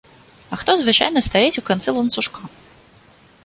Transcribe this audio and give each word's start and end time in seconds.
А 0.55 0.57
хто 0.61 0.71
звычайна 0.81 1.23
стаіць 1.27 1.59
у 1.63 1.65
канцы 1.69 1.95
ланцужка? 1.99 2.53